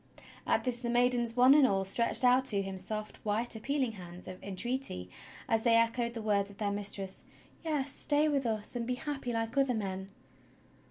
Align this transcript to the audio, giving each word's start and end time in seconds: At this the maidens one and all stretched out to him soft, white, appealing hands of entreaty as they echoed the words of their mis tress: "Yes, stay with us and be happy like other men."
At 0.47 0.63
this 0.63 0.81
the 0.81 0.89
maidens 0.89 1.35
one 1.35 1.53
and 1.53 1.67
all 1.67 1.85
stretched 1.85 2.23
out 2.23 2.43
to 2.45 2.63
him 2.63 2.79
soft, 2.79 3.17
white, 3.17 3.55
appealing 3.55 3.91
hands 3.91 4.27
of 4.27 4.41
entreaty 4.41 5.11
as 5.47 5.61
they 5.61 5.75
echoed 5.75 6.15
the 6.15 6.23
words 6.23 6.49
of 6.49 6.57
their 6.57 6.71
mis 6.71 6.93
tress: 6.93 7.25
"Yes, 7.63 7.91
stay 7.91 8.27
with 8.27 8.47
us 8.47 8.75
and 8.75 8.87
be 8.87 8.95
happy 8.95 9.31
like 9.31 9.55
other 9.55 9.75
men." 9.75 10.09